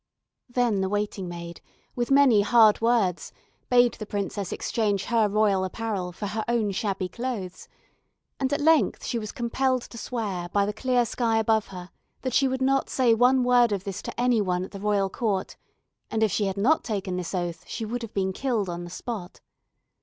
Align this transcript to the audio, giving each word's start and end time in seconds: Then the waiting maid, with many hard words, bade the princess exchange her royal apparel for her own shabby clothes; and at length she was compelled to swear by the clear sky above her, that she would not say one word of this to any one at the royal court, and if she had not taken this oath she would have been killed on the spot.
Then 0.49 0.81
the 0.81 0.89
waiting 0.89 1.29
maid, 1.29 1.61
with 1.95 2.09
many 2.09 2.41
hard 2.41 2.81
words, 2.81 3.31
bade 3.69 3.93
the 3.93 4.07
princess 4.07 4.51
exchange 4.51 5.05
her 5.05 5.29
royal 5.29 5.63
apparel 5.63 6.11
for 6.11 6.25
her 6.25 6.43
own 6.47 6.71
shabby 6.71 7.07
clothes; 7.07 7.67
and 8.39 8.51
at 8.51 8.61
length 8.61 9.05
she 9.05 9.19
was 9.19 9.31
compelled 9.31 9.83
to 9.83 9.99
swear 9.99 10.49
by 10.49 10.65
the 10.65 10.73
clear 10.73 11.05
sky 11.05 11.37
above 11.37 11.67
her, 11.67 11.91
that 12.23 12.33
she 12.33 12.47
would 12.47 12.63
not 12.63 12.89
say 12.89 13.13
one 13.13 13.43
word 13.43 13.71
of 13.71 13.83
this 13.83 14.01
to 14.01 14.19
any 14.19 14.41
one 14.41 14.63
at 14.63 14.71
the 14.71 14.79
royal 14.79 15.07
court, 15.07 15.55
and 16.09 16.23
if 16.23 16.31
she 16.31 16.45
had 16.45 16.57
not 16.57 16.83
taken 16.83 17.15
this 17.15 17.35
oath 17.35 17.63
she 17.67 17.85
would 17.85 18.01
have 18.01 18.15
been 18.15 18.33
killed 18.33 18.69
on 18.69 18.83
the 18.83 18.89
spot. 18.89 19.39